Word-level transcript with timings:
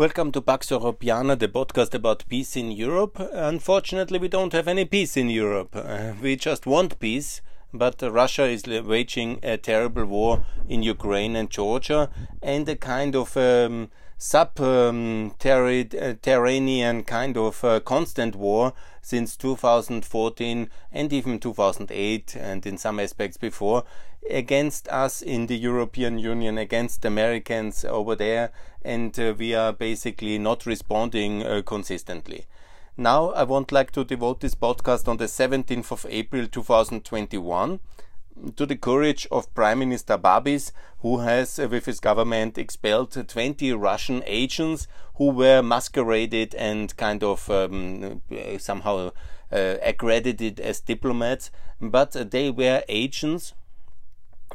Welcome 0.00 0.32
to 0.32 0.40
Pax 0.40 0.70
Europiana, 0.70 1.38
the 1.38 1.46
podcast 1.46 1.92
about 1.92 2.24
peace 2.26 2.56
in 2.56 2.70
Europe. 2.72 3.18
Unfortunately, 3.18 4.18
we 4.18 4.28
don't 4.28 4.54
have 4.54 4.66
any 4.66 4.86
peace 4.86 5.14
in 5.14 5.28
Europe. 5.28 5.76
Uh, 5.76 6.14
we 6.22 6.36
just 6.36 6.64
want 6.64 6.98
peace, 6.98 7.42
but 7.74 8.00
Russia 8.00 8.44
is 8.44 8.66
waging 8.66 9.40
a 9.42 9.58
terrible 9.58 10.06
war 10.06 10.46
in 10.70 10.82
Ukraine 10.82 11.36
and 11.36 11.50
Georgia, 11.50 12.08
and 12.40 12.66
a 12.66 12.76
kind 12.76 13.14
of 13.14 13.36
um, 13.36 13.90
subterranean 14.22 16.96
um, 16.96 17.02
kind 17.04 17.38
of 17.38 17.64
uh, 17.64 17.80
constant 17.80 18.36
war 18.36 18.74
since 19.00 19.34
2014 19.34 20.68
and 20.92 21.10
even 21.10 21.38
2008 21.38 22.36
and 22.36 22.66
in 22.66 22.76
some 22.76 23.00
aspects 23.00 23.38
before 23.38 23.82
against 24.28 24.88
us 24.88 25.22
in 25.22 25.46
the 25.46 25.56
European 25.56 26.18
Union, 26.18 26.58
against 26.58 27.06
Americans 27.06 27.82
over 27.82 28.14
there, 28.14 28.52
and 28.84 29.18
uh, 29.18 29.32
we 29.38 29.54
are 29.54 29.72
basically 29.72 30.38
not 30.38 30.66
responding 30.66 31.42
uh, 31.42 31.62
consistently. 31.64 32.44
Now, 32.98 33.30
I 33.30 33.44
would 33.44 33.72
like 33.72 33.90
to 33.92 34.04
devote 34.04 34.40
this 34.40 34.54
podcast 34.54 35.08
on 35.08 35.16
the 35.16 35.24
17th 35.24 35.92
of 35.92 36.04
April 36.10 36.46
2021 36.46 37.80
to 38.56 38.66
the 38.66 38.76
courage 38.76 39.26
of 39.30 39.52
Prime 39.54 39.80
Minister 39.80 40.16
Babis, 40.16 40.72
who 41.00 41.18
has, 41.18 41.58
uh, 41.58 41.68
with 41.68 41.86
his 41.86 42.00
government, 42.00 42.58
expelled 42.58 43.12
20 43.28 43.72
Russian 43.72 44.22
agents 44.26 44.86
who 45.16 45.30
were 45.30 45.62
masqueraded 45.62 46.54
and 46.54 46.96
kind 46.96 47.22
of 47.22 47.50
um, 47.50 48.22
somehow 48.58 49.10
uh, 49.52 49.74
accredited 49.82 50.60
as 50.60 50.80
diplomats, 50.80 51.50
but 51.80 52.12
they 52.30 52.50
were 52.50 52.82
agents 52.88 53.54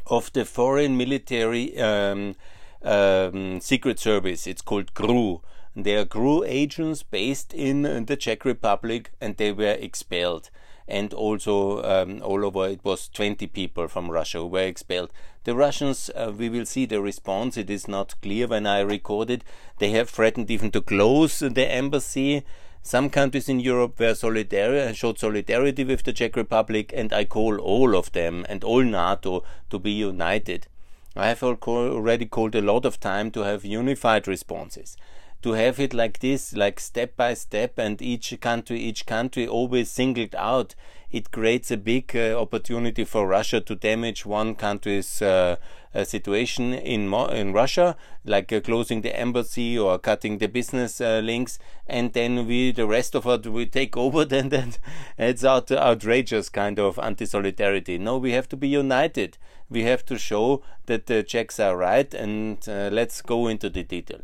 of 0.06 0.32
the 0.32 0.44
foreign 0.44 0.96
military 0.96 1.78
um, 1.80 2.36
um, 2.82 3.60
secret 3.60 3.98
service. 3.98 4.46
It's 4.46 4.62
called 4.62 4.94
GRU. 4.94 5.42
They 5.74 5.96
are 5.96 6.04
GRU 6.04 6.44
agents 6.44 7.02
based 7.02 7.52
in 7.52 7.82
the 8.06 8.16
Czech 8.16 8.44
Republic, 8.44 9.10
and 9.20 9.36
they 9.36 9.52
were 9.52 9.76
expelled. 9.78 10.50
And 10.88 11.12
also, 11.12 11.82
um, 11.82 12.22
all 12.22 12.44
over, 12.44 12.68
it 12.68 12.84
was 12.84 13.08
20 13.08 13.46
people 13.48 13.88
from 13.88 14.10
Russia 14.10 14.38
who 14.38 14.46
were 14.46 14.60
expelled. 14.60 15.10
The 15.44 15.54
Russians, 15.54 16.10
uh, 16.14 16.32
we 16.36 16.48
will 16.48 16.66
see 16.66 16.86
the 16.86 17.00
response. 17.00 17.56
It 17.56 17.70
is 17.70 17.88
not 17.88 18.14
clear 18.22 18.46
when 18.46 18.66
I 18.66 18.80
recorded. 18.80 19.44
They 19.78 19.90
have 19.90 20.10
threatened 20.10 20.50
even 20.50 20.70
to 20.72 20.80
close 20.80 21.40
the 21.40 21.70
embassy. 21.70 22.44
Some 22.82 23.10
countries 23.10 23.48
in 23.48 23.58
Europe 23.58 23.98
were 23.98 24.14
solidar- 24.14 24.94
showed 24.94 25.18
solidarity 25.18 25.82
with 25.82 26.04
the 26.04 26.12
Czech 26.12 26.36
Republic, 26.36 26.92
and 26.94 27.12
I 27.12 27.24
call 27.24 27.58
all 27.58 27.96
of 27.96 28.12
them 28.12 28.46
and 28.48 28.62
all 28.62 28.82
NATO 28.82 29.42
to 29.70 29.78
be 29.80 29.90
united. 29.90 30.68
I 31.16 31.28
have 31.28 31.42
already 31.42 32.26
called 32.26 32.54
a 32.54 32.62
lot 32.62 32.84
of 32.84 33.00
time 33.00 33.30
to 33.32 33.40
have 33.40 33.64
unified 33.64 34.28
responses 34.28 34.96
to 35.42 35.52
have 35.52 35.78
it 35.78 35.94
like 35.94 36.18
this, 36.20 36.54
like 36.54 36.80
step 36.80 37.16
by 37.16 37.34
step, 37.34 37.78
and 37.78 38.00
each 38.02 38.38
country, 38.40 38.80
each 38.80 39.06
country 39.06 39.46
always 39.46 39.90
singled 39.90 40.34
out, 40.34 40.74
it 41.10 41.30
creates 41.30 41.70
a 41.70 41.76
big 41.76 42.14
uh, 42.16 42.38
opportunity 42.40 43.04
for 43.04 43.28
Russia 43.28 43.60
to 43.60 43.74
damage 43.76 44.26
one 44.26 44.54
country's 44.54 45.22
uh, 45.22 45.56
uh, 45.94 46.04
situation 46.04 46.74
in 46.74 47.12
in 47.14 47.52
Russia, 47.52 47.96
like 48.24 48.52
uh, 48.52 48.60
closing 48.60 49.02
the 49.02 49.18
embassy 49.18 49.78
or 49.78 49.98
cutting 49.98 50.38
the 50.38 50.48
business 50.48 51.00
uh, 51.00 51.20
links, 51.24 51.58
and 51.86 52.12
then 52.12 52.46
we, 52.46 52.72
the 52.72 52.86
rest 52.86 53.14
of 53.14 53.26
it, 53.26 53.46
we 53.46 53.66
take 53.66 53.96
over. 54.04 54.24
Then, 54.24 54.48
then 54.48 54.74
it's 55.16 55.44
out 55.44 55.70
outrageous 55.70 56.48
kind 56.48 56.78
of 56.78 56.98
anti-solidarity. 56.98 57.98
No, 57.98 58.18
we 58.18 58.32
have 58.32 58.48
to 58.50 58.56
be 58.56 58.68
united. 58.68 59.38
We 59.70 59.84
have 59.84 60.04
to 60.06 60.18
show 60.18 60.62
that 60.86 61.06
the 61.06 61.22
Czechs 61.22 61.58
are 61.58 61.76
right, 61.76 62.12
and 62.12 62.58
uh, 62.68 62.90
let's 62.92 63.22
go 63.22 63.46
into 63.46 63.70
the 63.70 63.82
detail. 63.82 64.20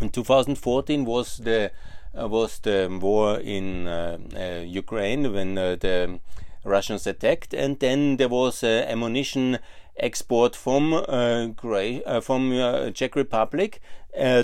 In 0.00 0.10
2014 0.10 1.04
was 1.04 1.38
the 1.38 1.70
uh, 2.16 2.28
was 2.28 2.58
the 2.60 2.88
war 3.00 3.38
in 3.38 3.86
uh, 3.86 4.18
uh, 4.36 4.62
Ukraine 4.64 5.32
when 5.32 5.54
the 5.54 6.20
Russians 6.64 7.06
attacked, 7.06 7.54
and 7.54 7.78
then 7.78 8.16
there 8.16 8.28
was 8.28 8.62
ammunition 8.62 9.58
export 9.96 10.56
from 10.56 10.92
uh, 10.92 11.48
uh, 11.62 12.20
from 12.20 12.52
uh, 12.52 12.90
Czech 12.90 13.16
Republic 13.16 13.80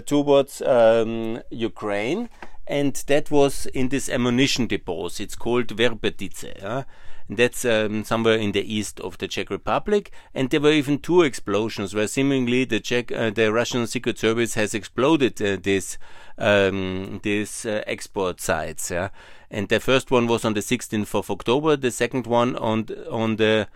towards 0.07 0.63
um, 0.63 1.41
Ukraine, 1.51 2.29
and 2.67 2.95
that 3.07 3.31
was 3.31 3.67
in 3.67 3.89
this 3.89 4.09
ammunition 4.09 4.67
depots. 4.67 5.21
It's 5.21 5.37
called 5.37 5.69
Vrbětice. 5.69 6.85
That's 7.33 7.65
um, 7.65 8.03
somewhere 8.03 8.35
in 8.35 8.51
the 8.51 8.75
east 8.75 8.99
of 8.99 9.17
the 9.19 9.29
Czech 9.29 9.51
Republic, 9.51 10.11
and 10.35 10.51
there 10.51 10.61
were 10.61 10.73
even 10.73 10.99
two 10.99 11.23
explosions 11.23 11.95
where 11.95 12.09
seemingly 12.09 12.65
the 12.65 12.81
Czech, 12.81 13.13
uh, 13.13 13.31
the 13.31 13.53
Russian 13.53 13.87
Secret 13.87 14.19
Service 14.19 14.55
has 14.55 14.75
exploded 14.75 15.41
uh, 15.41 15.57
this 15.63 15.97
um, 16.39 17.21
these 17.23 17.65
uh, 17.65 17.85
export 17.87 18.41
sites. 18.41 18.91
Yeah, 18.91 19.11
and 19.49 19.69
the 19.69 19.79
first 19.79 20.11
one 20.11 20.27
was 20.27 20.45
on 20.45 20.55
the 20.55 20.61
16th 20.61 21.15
of 21.15 21.31
October. 21.31 21.77
The 21.77 21.93
second 21.93 22.27
one 22.27 22.57
on 22.57 22.87
on 23.09 23.37
the 23.37 23.69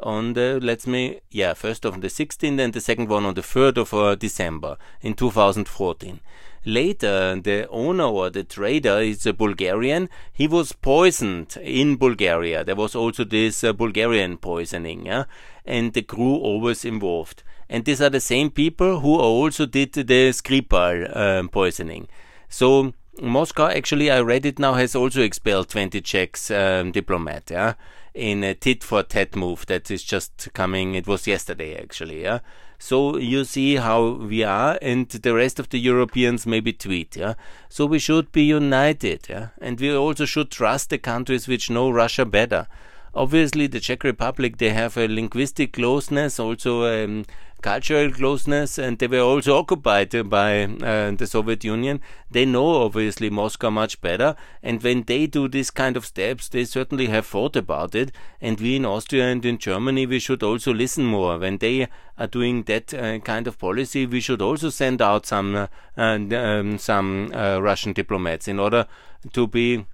on 0.00 0.32
the 0.32 0.58
let's 0.62 0.86
me 0.86 1.20
yeah 1.30 1.52
first 1.54 1.84
of 1.84 2.00
the 2.00 2.08
16th 2.08 2.58
and 2.58 2.72
the 2.72 2.80
second 2.80 3.08
one 3.08 3.24
on 3.24 3.34
the 3.34 3.42
3rd 3.42 3.76
of 3.76 3.94
uh, 3.94 4.14
December 4.14 4.76
in 5.00 5.14
2014 5.14 6.20
later 6.64 7.40
the 7.42 7.68
owner 7.68 8.04
or 8.04 8.30
the 8.30 8.44
trader 8.44 9.00
is 9.00 9.26
a 9.26 9.32
Bulgarian 9.32 10.08
he 10.32 10.46
was 10.46 10.72
poisoned 10.72 11.56
in 11.62 11.96
Bulgaria 11.96 12.64
there 12.64 12.76
was 12.76 12.94
also 12.94 13.24
this 13.24 13.64
uh, 13.64 13.72
Bulgarian 13.72 14.36
poisoning 14.36 15.06
yeah 15.06 15.24
and 15.64 15.92
the 15.92 16.02
GRU 16.02 16.36
always 16.36 16.84
involved 16.84 17.42
and 17.68 17.84
these 17.84 18.00
are 18.00 18.10
the 18.10 18.20
same 18.20 18.50
people 18.50 19.00
who 19.00 19.18
also 19.18 19.66
did 19.66 19.92
the 19.92 20.30
Skripal 20.30 21.16
um, 21.16 21.48
poisoning 21.48 22.08
so 22.48 22.92
Moscow 23.20 23.66
actually 23.66 24.10
I 24.10 24.20
read 24.20 24.46
it 24.46 24.58
now 24.58 24.74
has 24.74 24.94
also 24.94 25.22
expelled 25.22 25.68
20 25.68 26.00
Czechs 26.00 26.50
um, 26.50 26.92
diplomat 26.92 27.50
yeah 27.50 27.74
in 28.14 28.44
a 28.44 28.54
tit 28.54 28.84
for 28.84 29.02
tat 29.02 29.34
move 29.34 29.66
that 29.66 29.90
is 29.90 30.02
just 30.02 30.48
coming. 30.52 30.94
It 30.94 31.06
was 31.06 31.26
yesterday 31.26 31.76
actually. 31.80 32.22
Yeah. 32.22 32.40
So 32.84 33.16
you 33.16 33.44
see 33.44 33.76
how 33.76 34.14
we 34.14 34.42
are, 34.42 34.76
and 34.82 35.08
the 35.08 35.32
rest 35.32 35.60
of 35.60 35.68
the 35.68 35.78
Europeans 35.78 36.48
maybe 36.48 36.72
tweet. 36.72 37.14
Yeah. 37.14 37.34
So 37.68 37.86
we 37.86 38.00
should 38.00 38.32
be 38.32 38.42
united. 38.42 39.28
Yeah. 39.28 39.50
And 39.60 39.78
we 39.78 39.94
also 39.94 40.24
should 40.24 40.50
trust 40.50 40.90
the 40.90 40.98
countries 40.98 41.46
which 41.46 41.70
know 41.70 41.90
Russia 41.90 42.24
better. 42.24 42.66
Obviously, 43.14 43.68
the 43.68 43.78
Czech 43.78 44.02
Republic 44.02 44.58
they 44.58 44.70
have 44.70 44.96
a 44.96 45.06
linguistic 45.06 45.74
closeness, 45.74 46.40
also 46.40 46.72
um, 46.84 47.24
cultural 47.62 48.10
closeness, 48.10 48.76
and 48.76 48.98
they 48.98 49.06
were 49.06 49.20
also 49.20 49.56
occupied 49.56 50.10
by 50.28 50.64
uh, 50.64 51.12
the 51.12 51.26
Soviet 51.26 51.64
Union. 51.64 52.00
They 52.30 52.44
know 52.44 52.82
obviously 52.82 53.30
Moscow 53.30 53.70
much 53.70 54.00
better, 54.00 54.34
and 54.62 54.82
when 54.82 55.04
they 55.04 55.26
do 55.26 55.48
this 55.48 55.70
kind 55.70 55.96
of 55.96 56.04
steps, 56.04 56.48
they 56.48 56.64
certainly 56.64 57.06
have 57.06 57.26
thought 57.26 57.56
about 57.56 57.94
it. 57.94 58.12
And 58.40 58.60
we 58.60 58.76
in 58.76 58.84
Austria 58.84 59.28
and 59.28 59.44
in 59.44 59.58
Germany, 59.58 60.06
we 60.06 60.18
should 60.18 60.42
also 60.42 60.74
listen 60.74 61.04
more. 61.04 61.38
When 61.38 61.58
they 61.58 61.88
are 62.18 62.26
doing 62.26 62.64
that 62.64 62.92
uh, 62.92 63.18
kind 63.20 63.46
of 63.46 63.58
policy, 63.58 64.06
we 64.06 64.20
should 64.20 64.42
also 64.42 64.68
send 64.68 65.00
out 65.00 65.26
some 65.26 65.54
uh, 65.54 65.66
um, 65.96 66.78
some 66.78 67.32
uh, 67.32 67.60
Russian 67.60 67.92
diplomats 67.92 68.48
in 68.48 68.58
order 68.58 68.86
to 69.32 69.46
be 69.46 69.86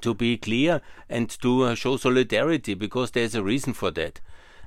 to 0.00 0.14
be 0.14 0.36
clear 0.36 0.80
and 1.08 1.28
to 1.28 1.64
uh, 1.64 1.74
show 1.74 1.96
solidarity 1.96 2.74
because 2.74 3.10
there's 3.10 3.34
a 3.34 3.42
reason 3.42 3.72
for 3.72 3.90
that. 3.90 4.20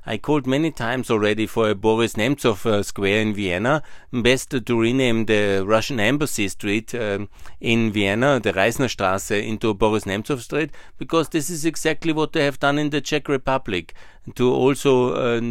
I 0.07 0.17
called 0.17 0.45
many 0.45 0.69
times 0.69 1.09
already 1.09 1.47
for 1.47 1.69
a 1.69 1.75
Boris 1.75 2.13
Nemtsov 2.13 2.65
uh, 2.65 2.83
square 2.83 3.21
in 3.21 3.33
Vienna. 3.33 3.81
Best 4.13 4.51
to 4.51 4.79
rename 4.79 5.25
the 5.25 5.63
Russian 5.65 5.99
Embassy 5.99 6.47
Street 6.47 6.93
uh, 6.93 7.25
in 7.59 7.91
Vienna, 7.91 8.39
the 8.39 8.53
Reisnerstraße, 8.53 9.43
into 9.43 9.73
Boris 9.73 10.03
Nemtsov 10.03 10.41
Street, 10.41 10.69
because 10.99 11.29
this 11.29 11.49
is 11.49 11.65
exactly 11.65 12.13
what 12.13 12.33
they 12.33 12.45
have 12.45 12.59
done 12.59 12.77
in 12.77 12.91
the 12.91 13.01
Czech 13.01 13.27
Republic. 13.27 13.95
To 14.35 14.51
also 14.51 15.13
uh, 15.13 15.41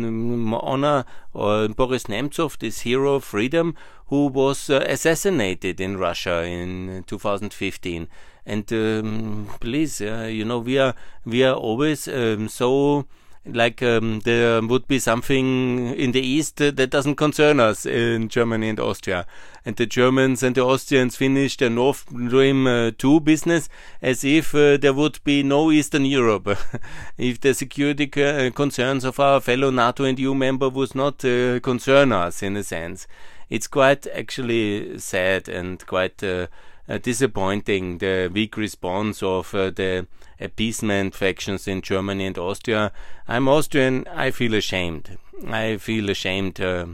honor 0.62 1.04
uh, 1.34 1.68
Boris 1.68 2.04
Nemtsov, 2.04 2.58
this 2.58 2.80
hero 2.80 3.14
of 3.14 3.24
freedom, 3.24 3.74
who 4.06 4.28
was 4.28 4.70
uh, 4.70 4.84
assassinated 4.86 5.80
in 5.80 5.96
Russia 5.96 6.44
in 6.44 7.04
2015 7.06 8.08
and 8.46 8.70
um, 8.72 9.48
please, 9.60 10.00
uh, 10.00 10.28
you 10.30 10.44
know, 10.44 10.58
we 10.58 10.78
are 10.78 10.94
we 11.24 11.42
are 11.44 11.54
always 11.54 12.06
um, 12.08 12.48
so 12.48 13.06
like 13.46 13.82
um, 13.82 14.20
there 14.20 14.62
would 14.62 14.88
be 14.88 14.98
something 14.98 15.94
in 15.94 16.12
the 16.12 16.20
east 16.20 16.60
uh, 16.60 16.70
that 16.70 16.90
doesn't 16.90 17.16
concern 17.16 17.60
us 17.60 17.84
in 17.84 18.28
Germany 18.28 18.70
and 18.70 18.80
Austria. 18.80 19.26
And 19.66 19.76
the 19.76 19.86
Germans 19.86 20.42
and 20.42 20.54
the 20.54 20.62
Austrians 20.62 21.16
finish 21.16 21.56
the 21.56 21.70
North 21.70 22.04
Stream 22.08 22.66
uh, 22.66 22.90
2 22.96 23.20
business 23.20 23.68
as 24.00 24.24
if 24.24 24.54
uh, 24.54 24.76
there 24.76 24.92
would 24.92 25.20
be 25.24 25.42
no 25.42 25.70
Eastern 25.70 26.04
Europe. 26.04 26.58
if 27.18 27.40
the 27.40 27.54
security 27.54 28.10
uh, 28.22 28.50
concerns 28.50 29.04
of 29.04 29.20
our 29.20 29.40
fellow 29.40 29.70
NATO 29.70 30.04
and 30.04 30.18
EU 30.18 30.34
member 30.34 30.68
would 30.68 30.94
not 30.94 31.24
uh, 31.24 31.60
concern 31.60 32.12
us 32.12 32.42
in 32.42 32.56
a 32.56 32.62
sense. 32.62 33.06
It's 33.50 33.66
quite 33.66 34.06
actually 34.06 34.98
sad 34.98 35.48
and 35.48 35.84
quite 35.86 36.22
uh, 36.88 36.98
disappointing 36.98 37.98
the 37.98 38.30
weak 38.32 38.56
response 38.56 39.22
of 39.22 39.54
uh, 39.54 39.70
the 39.70 40.06
appeasement 40.40 41.14
factions 41.14 41.66
in 41.66 41.80
Germany 41.80 42.26
and 42.26 42.38
Austria. 42.38 42.92
I'm 43.28 43.48
Austrian. 43.48 44.06
I 44.08 44.30
feel 44.30 44.54
ashamed. 44.54 45.18
I 45.46 45.76
feel 45.78 46.10
ashamed 46.10 46.60
uh, 46.60 46.86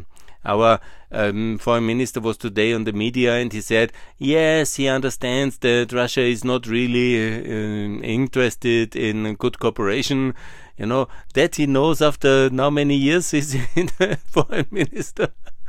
Our 0.44 0.80
um, 1.12 1.58
foreign 1.58 1.86
minister 1.86 2.20
was 2.20 2.38
today 2.38 2.72
on 2.72 2.84
the 2.84 2.92
media 2.92 3.34
and 3.34 3.52
he 3.52 3.60
said, 3.60 3.92
yes, 4.16 4.76
he 4.76 4.88
understands 4.88 5.58
that 5.58 5.92
Russia 5.92 6.22
is 6.22 6.44
not 6.44 6.66
really 6.66 7.18
uh, 7.18 8.00
interested 8.02 8.96
in 8.96 9.34
good 9.34 9.58
cooperation. 9.58 10.34
You 10.78 10.86
know, 10.86 11.08
that 11.34 11.56
he 11.56 11.66
knows 11.66 12.00
after 12.00 12.48
now 12.48 12.70
many 12.70 12.96
years 12.96 13.32
he's 13.32 13.54
in 13.76 13.88
foreign 14.24 14.66
minister. 14.70 15.28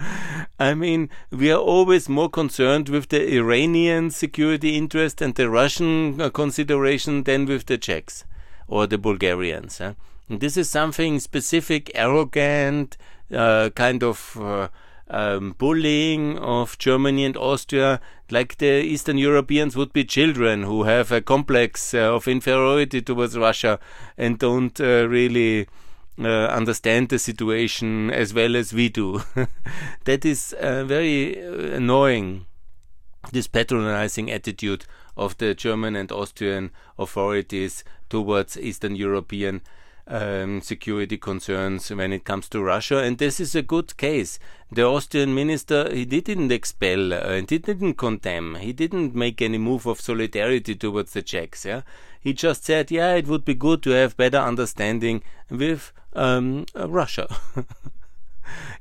I 0.59 0.73
mean, 0.73 1.09
we 1.31 1.51
are 1.51 1.59
always 1.59 2.09
more 2.09 2.29
concerned 2.29 2.89
with 2.89 3.09
the 3.09 3.35
Iranian 3.35 4.11
security 4.11 4.77
interest 4.77 5.21
and 5.21 5.35
the 5.35 5.49
Russian 5.49 6.19
uh, 6.19 6.29
consideration 6.29 7.23
than 7.23 7.45
with 7.45 7.65
the 7.65 7.77
Czechs 7.77 8.25
or 8.67 8.87
the 8.87 8.97
Bulgarians. 8.97 9.77
Huh? 9.79 9.93
This 10.29 10.57
is 10.57 10.69
something 10.69 11.19
specific, 11.19 11.91
arrogant, 11.93 12.97
uh, 13.33 13.69
kind 13.75 14.03
of 14.03 14.37
uh, 14.39 14.69
um, 15.09 15.55
bullying 15.57 16.37
of 16.39 16.77
Germany 16.77 17.25
and 17.25 17.37
Austria, 17.37 17.99
like 18.29 18.57
the 18.57 18.81
Eastern 18.81 19.17
Europeans 19.17 19.75
would 19.75 19.91
be 19.91 20.05
children 20.05 20.63
who 20.63 20.83
have 20.83 21.11
a 21.11 21.21
complex 21.21 21.93
uh, 21.93 22.15
of 22.15 22.27
inferiority 22.27 23.01
towards 23.01 23.37
Russia 23.37 23.79
and 24.17 24.39
don't 24.39 24.79
uh, 24.79 25.07
really 25.07 25.67
uh, 26.19 26.47
understand 26.47 27.09
the 27.09 27.19
situation 27.19 28.11
as 28.11 28.33
well 28.33 28.55
as 28.55 28.73
we 28.73 28.89
do. 28.89 29.21
that 30.05 30.25
is 30.25 30.53
uh, 30.53 30.83
very 30.83 31.39
annoying, 31.73 32.45
this 33.31 33.47
patronizing 33.47 34.31
attitude 34.31 34.85
of 35.15 35.37
the 35.37 35.53
German 35.53 35.95
and 35.95 36.11
Austrian 36.11 36.71
authorities 36.97 37.83
towards 38.09 38.57
Eastern 38.57 38.95
European 38.95 39.61
um, 40.07 40.61
security 40.61 41.17
concerns 41.17 41.89
when 41.89 42.11
it 42.11 42.25
comes 42.25 42.49
to 42.49 42.61
Russia, 42.61 42.97
and 42.97 43.17
this 43.17 43.39
is 43.39 43.55
a 43.55 43.61
good 43.61 43.95
case. 43.97 44.39
The 44.71 44.83
Austrian 44.83 45.33
minister 45.33 45.93
he 45.93 46.05
didn't 46.05 46.51
expel 46.51 47.13
uh, 47.13 47.17
and 47.17 47.49
he 47.49 47.57
didn't 47.57 47.95
condemn. 47.95 48.55
He 48.55 48.73
didn't 48.73 49.15
make 49.15 49.41
any 49.41 49.57
move 49.57 49.85
of 49.85 50.01
solidarity 50.01 50.75
towards 50.75 51.13
the 51.13 51.21
Czechs. 51.21 51.65
Yeah, 51.65 51.81
he 52.21 52.33
just 52.33 52.63
said, 52.63 52.91
yeah, 52.91 53.15
it 53.15 53.27
would 53.27 53.43
be 53.43 53.55
good 53.55 53.81
to 53.83 53.89
have 53.89 54.15
better 54.15 54.37
understanding 54.37 55.23
with 55.49 55.91
um, 56.13 56.65
Russia. 56.75 57.27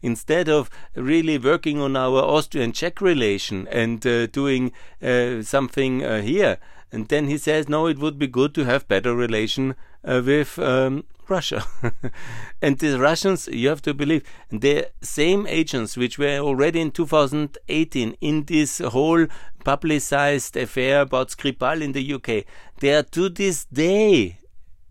instead 0.02 0.48
of 0.48 0.70
really 0.94 1.38
working 1.38 1.81
on 1.81 1.96
our 1.96 2.20
Austrian 2.22 2.72
Czech 2.72 3.00
relation 3.00 3.66
and 3.69 4.06
uh, 4.06 4.26
doing 4.26 4.72
uh, 5.02 5.42
something 5.42 6.04
uh, 6.04 6.22
here. 6.22 6.58
And 6.92 7.08
then 7.08 7.28
he 7.28 7.38
says, 7.38 7.69
no, 7.69 7.87
it 7.87 7.98
would 7.98 8.19
be 8.19 8.26
good 8.26 8.54
to 8.54 8.64
have 8.64 8.88
better 8.88 9.14
relation 9.14 9.76
uh, 10.04 10.22
with 10.25 10.58
um, 10.58 11.04
Russia. 11.28 11.64
and 12.62 12.78
the 12.78 12.98
Russians, 12.98 13.48
you 13.48 13.69
have 13.69 13.82
to 13.82 13.94
believe, 13.94 14.25
the 14.50 14.88
same 15.00 15.46
agents 15.46 15.96
which 15.96 16.19
were 16.19 16.38
already 16.38 16.81
in 16.81 16.90
2018 16.90 18.16
in 18.20 18.44
this 18.44 18.78
whole 18.78 19.26
publicized 19.64 20.56
affair 20.56 21.02
about 21.02 21.28
Skripal 21.28 21.81
in 21.81 21.92
the 21.92 22.14
UK, 22.14 22.44
they 22.81 22.94
are 22.94 23.04
to 23.04 23.28
this 23.28 23.64
day 23.66 24.38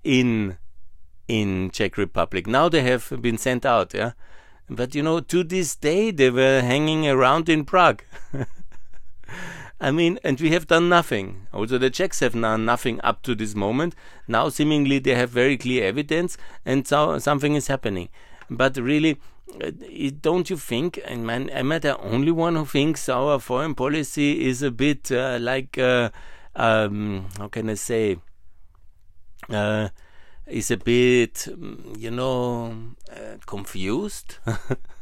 in 0.04 0.58
in 1.28 1.70
Czech 1.70 1.98
Republic. 1.98 2.48
Now 2.48 2.70
they 2.70 2.82
have 2.82 3.22
been 3.22 3.38
sent 3.38 3.66
out, 3.66 3.94
yeah. 3.94 4.14
But 4.68 4.96
you 4.96 5.04
know, 5.04 5.20
to 5.20 5.44
this 5.44 5.76
day 5.76 6.12
they 6.12 6.30
were 6.32 6.62
hanging 6.62 7.08
around 7.08 7.50
in 7.50 7.66
Prague. 7.66 8.04
I 9.82 9.92
mean, 9.92 10.20
and 10.24 10.40
we 10.42 10.52
have 10.52 10.68
done 10.68 10.90
nothing. 10.90 11.48
Also, 11.54 11.78
the 11.78 11.90
Czechs 11.90 12.20
have 12.20 12.34
done 12.34 12.66
nothing 12.66 13.00
up 13.02 13.22
to 13.24 13.34
this 13.34 13.56
moment. 13.56 13.96
Now, 14.28 14.50
seemingly, 14.50 15.00
they 15.00 15.16
have 15.16 15.30
very 15.30 15.58
clear 15.58 15.86
evidence, 15.86 16.38
and 16.66 16.86
so 16.86 17.18
something 17.20 17.56
is 17.56 17.68
happening. 17.68 18.10
But 18.50 18.76
really, 18.76 19.20
uh, 19.64 19.72
don't 20.20 20.50
you 20.50 20.58
think? 20.58 21.00
And 21.06 21.26
man, 21.26 21.50
am 21.50 21.72
I 21.72 21.80
the 21.80 21.98
only 22.00 22.32
one 22.32 22.56
who 22.56 22.66
thinks 22.66 23.08
our 23.08 23.40
foreign 23.40 23.74
policy 23.74 24.46
is 24.46 24.62
a 24.62 24.72
bit 24.72 25.12
uh, 25.12 25.38
like, 25.40 25.78
uh, 25.78 26.10
um, 26.56 27.28
how 27.38 27.48
can 27.48 27.70
I 27.70 27.76
say, 27.76 28.18
uh, 29.50 29.90
is 30.46 30.72
a 30.72 30.78
bit, 30.78 31.48
mm, 31.50 31.98
you 31.98 32.12
know, 32.12 32.76
uh, 33.12 33.38
confused? 33.46 34.40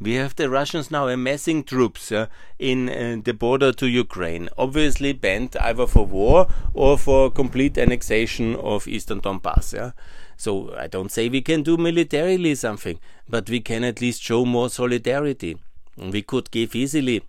We 0.00 0.14
have 0.14 0.34
the 0.34 0.50
Russians 0.50 0.90
now 0.90 1.08
amassing 1.08 1.62
troops 1.62 2.10
uh, 2.10 2.26
in 2.58 2.88
uh, 2.88 3.20
the 3.22 3.32
border 3.32 3.72
to 3.72 3.86
Ukraine, 3.86 4.48
obviously 4.58 5.12
bent 5.12 5.56
either 5.60 5.86
for 5.86 6.04
war 6.04 6.48
or 6.72 6.98
for 6.98 7.30
complete 7.30 7.78
annexation 7.78 8.56
of 8.56 8.88
eastern 8.88 9.20
Donbass. 9.20 9.72
Yeah? 9.72 9.92
So 10.36 10.74
I 10.76 10.88
don't 10.88 11.12
say 11.12 11.28
we 11.28 11.42
can 11.42 11.62
do 11.62 11.76
militarily 11.76 12.54
something, 12.56 12.98
but 13.28 13.48
we 13.48 13.60
can 13.60 13.84
at 13.84 14.00
least 14.00 14.20
show 14.20 14.44
more 14.44 14.68
solidarity. 14.68 15.58
We 15.96 16.22
could 16.22 16.50
give 16.50 16.74
easily 16.74 17.22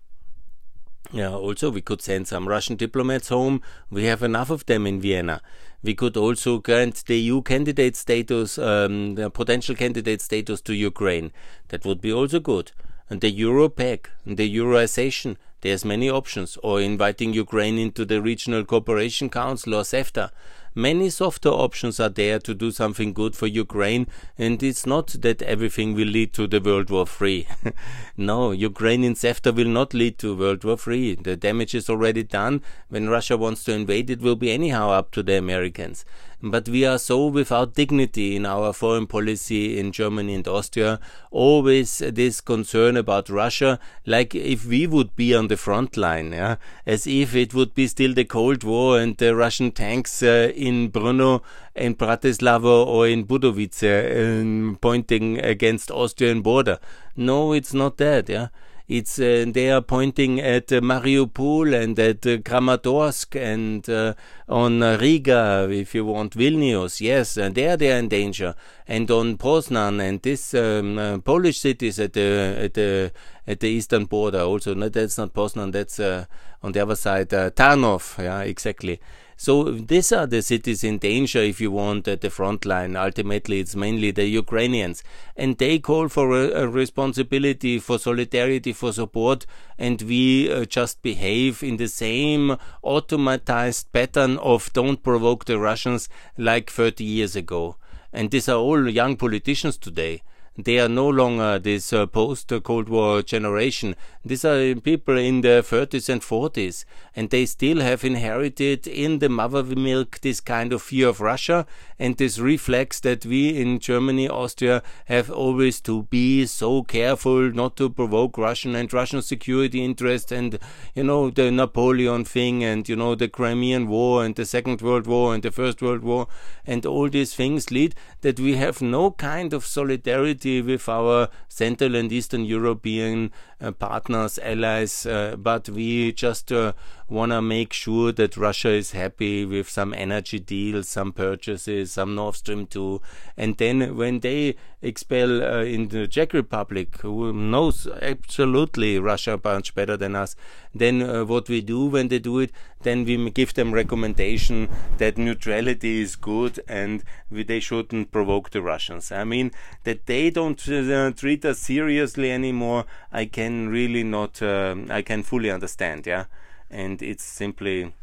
yeah, 1.12 1.30
also 1.30 1.70
we 1.70 1.82
could 1.82 2.02
send 2.02 2.28
some 2.28 2.48
Russian 2.48 2.76
diplomats 2.76 3.30
home. 3.30 3.62
We 3.90 4.06
have 4.06 4.24
enough 4.24 4.50
of 4.50 4.66
them 4.66 4.88
in 4.88 5.00
Vienna. 5.00 5.42
We 5.84 5.94
could 5.94 6.18
also 6.18 6.58
grant 6.60 7.06
the 7.06 7.18
EU 7.18 7.42
candidate 7.42 7.96
status, 7.96 8.58
um, 8.58 9.16
the 9.16 9.30
potential 9.30 9.76
candidate 9.76 10.22
status 10.22 10.62
to 10.62 10.74
Ukraine. 10.74 11.32
That 11.68 11.86
would 11.86 12.02
be 12.02 12.12
also 12.12 12.40
good. 12.40 12.72
And 13.10 13.22
the 13.22 13.30
Euro 13.30 13.70
pack, 13.70 14.10
the 14.26 14.50
Euroization, 14.56 15.38
there's 15.62 15.86
many 15.86 16.10
options. 16.10 16.58
Or 16.64 16.82
inviting 16.82 17.34
Ukraine 17.34 17.78
into 17.78 18.04
the 18.04 18.22
Regional 18.22 18.66
Cooperation 18.66 19.30
Council 19.30 19.76
or 19.76 19.84
CEFTA 19.84 20.32
many 20.76 21.10
softer 21.10 21.50
options 21.50 22.00
are 22.00 22.10
there 22.10 22.38
to 22.40 22.54
do 22.54 22.70
something 22.70 23.14
good 23.14 23.36
for 23.36 23.48
Ukraine, 23.48 24.08
and 24.38 24.62
it's 24.62 24.86
not 24.86 25.08
that 25.22 25.42
everything 25.42 25.96
will 25.96 26.08
lead 26.08 26.34
to 26.34 26.46
the 26.46 26.60
World 26.60 26.90
War 26.90 27.06
III. 27.22 27.48
no, 28.18 28.52
Ukraine 28.52 29.04
in 29.04 29.16
CEFTA 29.16 29.56
will 29.56 29.70
not 29.80 29.94
lead 29.94 30.20
to 30.20 30.36
World 30.36 30.64
War 30.64 30.78
III. 30.86 31.16
The 31.16 31.36
damage 31.38 31.74
is 31.74 31.90
already 31.90 32.24
done. 32.24 32.62
When 32.90 33.10
Russia 33.10 33.38
wants 33.38 33.64
to 33.64 33.74
invade, 33.74 34.10
it 34.10 34.22
will 34.22 34.36
be 34.36 34.52
anyhow 34.52 34.92
up 34.92 35.12
to 35.12 35.24
the 35.24 35.38
Americans. 35.38 36.06
But 36.48 36.70
we 36.70 36.86
are 36.86 37.00
so 37.00 37.26
without 37.26 37.74
dignity 37.74 38.36
in 38.36 38.46
our 38.46 38.72
foreign 38.72 39.08
policy 39.08 39.80
in 39.80 39.92
Germany 39.92 40.36
and 40.36 40.48
Austria. 40.48 41.00
Always 41.32 41.98
this 41.98 42.40
concern 42.40 42.98
about 42.98 43.30
Russia, 43.30 43.80
like 44.06 44.36
if 44.36 44.64
we 44.64 44.86
would 44.86 45.16
be 45.16 45.34
on 45.34 45.48
the 45.48 45.58
front 45.58 45.98
line, 45.98 46.34
yeah? 46.34 46.58
as 46.86 47.08
if 47.08 47.34
it 47.34 47.56
would 47.56 47.74
be 47.74 47.88
still 47.88 48.14
the 48.14 48.26
Cold 48.26 48.64
War 48.64 49.00
and 49.00 49.18
the 49.18 49.36
Russian 49.36 49.72
tanks 49.72 50.22
uh, 50.22 50.52
in 50.56 50.92
Brno, 50.92 51.42
in 51.74 51.96
Bratislava, 51.96 52.86
or 52.86 53.08
in 53.08 53.26
Budovice 53.26 53.82
uh, 53.82 54.78
pointing 54.82 55.40
against 55.40 55.90
Austrian 55.90 56.44
border. 56.44 56.78
No, 57.16 57.54
it's 57.54 57.74
not 57.74 57.98
that. 57.98 58.30
Yeah 58.30 58.50
it's 58.88 59.18
uh, 59.20 59.46
they 59.48 59.72
are 59.72 59.82
pointing 59.82 60.40
at 60.40 60.72
uh, 60.72 60.80
Mariupol 60.80 61.74
and 61.74 61.98
at 61.98 62.26
uh, 62.26 62.38
Kramatorsk 62.38 63.36
and 63.36 64.16
on 64.48 64.82
Riga, 64.82 65.68
if 65.72 65.96
you 65.96 66.06
want 66.06 66.38
Vilnius. 66.38 67.02
Yes, 67.02 67.38
and 67.38 67.56
there 67.56 67.78
they 67.78 67.92
are 67.92 67.98
in 67.98 68.10
danger, 68.10 68.54
and 68.88 69.10
on 69.10 69.38
Poznan 69.38 70.00
and 70.08 70.22
this 70.22 70.54
um, 70.54 71.22
Polish 71.24 71.60
cities 71.60 72.00
at 72.00 72.14
the 72.14 72.58
at 72.60 72.74
the 72.76 73.12
at 73.48 73.60
the 73.60 73.70
eastern 73.70 74.06
border. 74.06 74.42
Also, 74.42 74.76
no, 74.76 74.90
that's 74.90 75.18
not 75.18 75.34
Poznan. 75.34 75.72
That's 75.72 76.00
on 76.00 76.72
the 76.72 76.80
other 76.80 76.96
side, 76.96 77.30
Tarnów. 77.30 78.18
Yeah, 78.24 78.42
exactly. 78.42 79.00
So 79.38 79.72
these 79.72 80.14
are 80.14 80.26
the 80.26 80.42
cities 80.42 80.84
in 80.84 80.98
danger, 80.98 81.40
if 81.40 81.60
you 81.60 81.70
want, 81.70 82.08
at 82.08 82.22
the 82.22 82.30
front 82.30 82.66
line. 82.66 82.96
Ultimately, 82.96 83.60
it's 83.60 83.76
mainly 83.76 84.12
the 84.12 84.26
Ukrainians. 84.26 85.04
And 85.36 85.58
they 85.58 85.78
call 85.80 86.08
for 86.08 86.32
a, 86.32 86.64
a 86.64 86.68
responsibility, 86.68 87.80
for 87.80 88.00
solidarity, 88.00 88.72
for 88.72 88.94
support, 88.94 89.46
and 89.78 90.02
we 90.02 90.52
uh, 90.52 90.64
just 90.64 91.02
behave 91.02 91.62
in 91.64 91.76
the 91.76 91.90
same 91.90 92.56
automatized 92.84 93.86
pattern 93.92 94.38
of 94.38 94.72
don't 94.72 95.04
provoke 95.04 95.46
the 95.46 95.60
Russians 95.60 96.08
like 96.38 96.70
30 96.70 97.04
years 97.04 97.36
ago. 97.36 97.76
And 98.14 98.32
these 98.32 98.48
are 98.48 98.58
all 98.58 98.90
young 98.90 99.18
politicians 99.18 99.78
today 99.78 100.24
they 100.58 100.80
are 100.80 100.88
no 100.88 101.10
longer 101.10 101.60
this 101.60 101.92
uh, 101.92 102.06
post 102.06 102.52
Cold 102.64 102.88
War 102.88 103.22
generation. 103.22 103.96
These 104.24 104.46
are 104.46 104.76
people 104.76 105.18
in 105.18 105.42
their 105.42 105.62
30s 105.62 106.08
and 106.08 106.22
40s, 106.22 106.86
and 107.14 107.30
they 107.30 107.46
still 107.46 107.82
have 107.82 108.06
inherited 108.06 108.88
in 108.88 109.20
the 109.20 109.28
mother 109.28 109.64
milk 109.64 110.20
this 110.22 110.40
kind 110.40 110.72
of 110.72 110.82
fear 110.82 111.10
of 111.10 111.20
Russia 111.20 111.66
and 112.00 112.16
this 112.18 112.40
reflex 112.40 113.02
that 113.02 113.26
we 113.26 113.50
in 113.50 113.80
Germany, 113.80 114.30
Austria 114.30 114.82
have 115.06 115.30
always 115.30 115.82
to 115.82 116.04
be 116.04 116.46
so 116.46 116.84
careful 116.84 117.52
not 117.52 117.76
to 117.78 117.90
provoke 117.90 118.38
Russian 118.38 118.76
and 118.76 118.92
Russian 118.94 119.22
security 119.22 119.84
interests 119.84 120.32
and, 120.32 120.58
you 120.94 121.04
know, 121.04 121.30
the 121.30 121.52
Napoleon 121.52 122.24
thing 122.24 122.64
and, 122.64 122.88
you 122.88 122.96
know, 122.96 123.14
the 123.16 123.28
Crimean 123.28 123.88
War 123.88 124.24
and 124.24 124.36
the 124.36 124.46
Second 124.46 124.82
World 124.82 125.06
War 125.06 125.34
and 125.34 125.44
the 125.44 125.52
First 125.52 125.82
World 125.82 126.04
War 126.04 126.28
and 126.66 126.86
all 126.86 127.10
these 127.10 127.36
things 127.36 127.72
lead 127.72 127.94
that 128.22 128.40
we 128.40 128.56
have 128.56 128.82
no 128.82 129.12
kind 129.12 129.54
of 129.54 129.66
solidarity 129.66 130.45
with 130.46 130.88
our 130.88 131.30
Central 131.48 131.96
and 131.96 132.12
Eastern 132.12 132.46
European 132.46 133.32
partners, 133.72 134.38
allies, 134.42 135.06
uh, 135.06 135.36
but 135.38 135.70
we 135.70 136.12
just 136.12 136.52
uh, 136.52 136.74
want 137.08 137.32
to 137.32 137.42
make 137.42 137.72
sure 137.72 138.12
that 138.12 138.36
Russia 138.36 138.70
is 138.70 138.92
happy 138.92 139.46
with 139.46 139.70
some 139.70 139.94
energy 139.94 140.40
deals, 140.40 140.90
some 140.90 141.12
purchases, 141.12 141.92
some 141.92 142.16
Nord 142.16 142.36
Stream 142.36 142.66
2. 142.66 143.02
And 143.38 143.58
then 143.58 143.96
when 143.96 144.20
they 144.20 144.56
expel 144.82 145.44
uh, 145.44 145.64
in 145.64 145.90
the 145.90 146.08
Czech 146.08 146.34
Republic, 146.34 146.98
who 147.02 147.32
knows 147.32 147.88
absolutely 148.02 149.00
Russia 149.00 149.40
much 149.44 149.76
better 149.76 149.96
than 149.96 150.16
us, 150.16 150.36
then 150.74 151.02
uh, 151.02 151.24
what 151.24 151.48
we 151.48 151.62
do 151.62 151.86
when 151.86 152.08
they 152.08 152.20
do 152.20 152.40
it, 152.40 152.52
then 152.82 153.06
we 153.06 153.30
give 153.32 153.54
them 153.54 153.74
recommendation 153.74 154.70
that 154.98 155.18
neutrality 155.18 156.02
is 156.02 156.16
good 156.16 156.60
and 156.68 157.04
we, 157.32 157.44
they 157.44 157.60
shouldn't 157.60 158.12
provoke 158.12 158.50
the 158.50 158.62
Russians. 158.62 159.12
I 159.12 159.24
mean, 159.24 159.52
that 159.84 160.06
they 160.06 160.30
don't 160.30 160.68
uh, 160.68 161.12
treat 161.12 161.46
us 161.46 161.60
seriously 161.60 162.32
anymore, 162.32 162.86
I 163.12 163.26
can 163.26 163.45
really 163.52 164.04
not, 164.04 164.42
uh, 164.42 164.76
I 164.90 165.02
can 165.02 165.24
fully 165.24 165.52
understand, 165.52 166.06
yeah? 166.06 166.26
And 166.70 167.02
it's 167.02 167.24
simply 167.24 167.94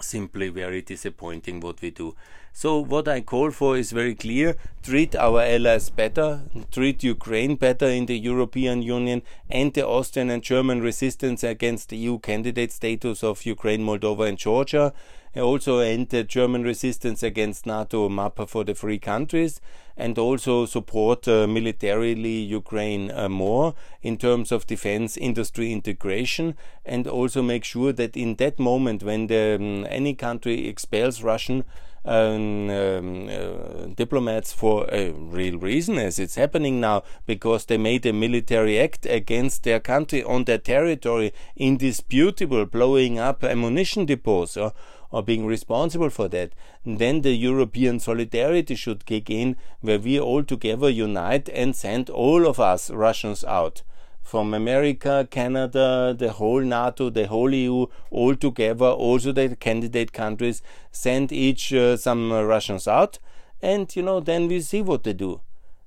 simply 0.00 0.48
very 0.48 0.82
disappointing 0.82 1.60
what 1.60 1.80
we 1.80 1.90
do. 1.90 2.14
So 2.52 2.78
what 2.78 3.08
I 3.08 3.20
call 3.20 3.50
for 3.50 3.76
is 3.76 3.92
very 3.92 4.14
clear: 4.14 4.56
treat 4.82 5.14
our 5.14 5.42
allies 5.42 5.90
better, 5.90 6.42
treat 6.70 7.04
Ukraine 7.04 7.56
better 7.56 7.86
in 7.86 8.06
the 8.06 8.18
European 8.18 8.82
Union, 8.82 9.22
and 9.48 9.72
the 9.72 9.86
Austrian 9.86 10.30
and 10.30 10.42
German 10.42 10.80
resistance 10.80 11.44
against 11.44 11.90
the 11.90 11.96
EU 11.96 12.18
candidate 12.18 12.72
status 12.72 13.22
of 13.22 13.46
Ukraine, 13.46 13.84
Moldova, 13.84 14.28
and 14.28 14.38
Georgia 14.38 14.92
also 15.36 15.78
end 15.78 16.08
the 16.08 16.24
German 16.24 16.62
resistance 16.62 17.22
against 17.22 17.66
NATO 17.66 18.08
map 18.08 18.38
for 18.48 18.64
the 18.64 18.74
free 18.74 18.98
countries 18.98 19.60
and 19.96 20.16
also 20.18 20.64
support 20.64 21.26
uh, 21.26 21.46
militarily 21.46 22.38
Ukraine 22.38 23.10
uh, 23.10 23.28
more 23.28 23.74
in 24.00 24.16
terms 24.16 24.52
of 24.52 24.66
defense 24.66 25.16
industry 25.16 25.72
integration 25.72 26.54
and 26.84 27.06
also 27.06 27.42
make 27.42 27.64
sure 27.64 27.92
that 27.92 28.16
in 28.16 28.36
that 28.36 28.58
moment 28.58 29.02
when 29.02 29.26
the, 29.26 29.56
um, 29.60 29.86
any 29.90 30.14
country 30.14 30.68
expels 30.68 31.22
Russian 31.22 31.64
um, 32.04 32.70
um, 32.70 33.28
uh, 33.28 33.86
diplomats 33.94 34.52
for 34.52 34.88
a 34.90 35.10
real 35.10 35.58
reason, 35.58 35.98
as 35.98 36.18
it's 36.18 36.36
happening 36.36 36.80
now, 36.80 37.02
because 37.26 37.66
they 37.66 37.76
made 37.76 38.06
a 38.06 38.12
military 38.12 38.78
act 38.78 39.04
against 39.04 39.64
their 39.64 39.80
country 39.80 40.22
on 40.22 40.44
their 40.44 40.58
territory, 40.58 41.32
indisputable, 41.56 42.64
blowing 42.64 43.18
up 43.18 43.44
ammunition 43.44 44.06
depots. 44.06 44.56
Or, 44.56 44.72
or 45.10 45.22
being 45.22 45.46
responsible 45.46 46.10
for 46.10 46.28
that, 46.28 46.52
then 46.84 47.22
the 47.22 47.34
European 47.34 47.98
solidarity 47.98 48.74
should 48.74 49.06
kick 49.06 49.30
in, 49.30 49.56
where 49.80 49.98
we 49.98 50.20
all 50.20 50.44
together 50.44 50.88
unite 50.90 51.48
and 51.48 51.74
send 51.74 52.10
all 52.10 52.46
of 52.46 52.60
us 52.60 52.90
Russians 52.90 53.44
out 53.44 53.82
from 54.28 54.52
America, 54.52 55.26
Canada, 55.30 56.14
the 56.16 56.32
whole 56.32 56.60
NATO, 56.60 57.08
the 57.08 57.26
whole 57.28 57.54
EU, 57.54 57.86
all 58.10 58.36
together, 58.36 58.84
also 58.84 59.32
the 59.32 59.56
candidate 59.56 60.12
countries, 60.12 60.60
send 60.92 61.32
each 61.32 61.72
uh, 61.72 61.96
some 61.96 62.30
uh, 62.30 62.42
Russians 62.42 62.86
out, 62.86 63.18
and 63.62 63.96
you 63.96 64.02
know, 64.02 64.20
then 64.20 64.46
we 64.46 64.60
see 64.60 64.82
what 64.82 65.04
they 65.04 65.14
do. 65.14 65.40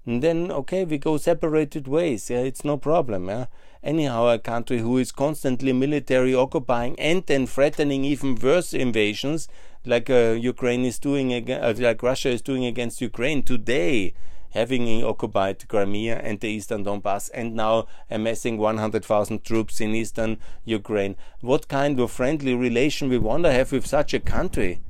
And 0.07 0.23
then, 0.23 0.51
okay, 0.51 0.83
we 0.85 0.97
go 0.97 1.17
separated 1.17 1.87
ways. 1.87 2.31
Yeah, 2.31 2.39
it's 2.39 2.65
no 2.65 2.77
problem. 2.77 3.29
Yeah? 3.29 3.45
Anyhow, 3.83 4.27
a 4.27 4.37
country 4.37 4.77
who 4.77 4.99
is 4.99 5.11
constantly 5.11 5.73
military 5.73 6.35
occupying 6.35 6.99
and 6.99 7.25
then 7.25 7.47
threatening 7.47 8.05
even 8.05 8.35
worse 8.35 8.75
invasions, 8.75 9.47
like 9.85 10.07
uh, 10.07 10.37
Ukraine 10.39 10.85
is 10.85 10.99
doing, 10.99 11.33
uh, 11.33 11.73
like 11.79 12.03
Russia 12.03 12.29
is 12.29 12.43
doing 12.43 12.63
against 12.63 13.01
Ukraine 13.01 13.41
today, 13.41 14.13
having 14.51 15.03
occupied 15.03 15.67
Crimea 15.67 16.19
and 16.19 16.39
the 16.39 16.49
eastern 16.49 16.85
Donbass, 16.85 17.31
and 17.33 17.55
now 17.55 17.87
amassing 18.09 18.59
100,000 18.59 19.43
troops 19.43 19.81
in 19.81 19.95
eastern 19.95 20.37
Ukraine. 20.63 21.15
What 21.39 21.67
kind 21.67 21.99
of 21.99 22.11
friendly 22.11 22.53
relation 22.53 23.09
we 23.09 23.17
want 23.17 23.45
to 23.45 23.51
have 23.51 23.71
with 23.71 23.87
such 23.87 24.13
a 24.13 24.19
country? 24.19 24.81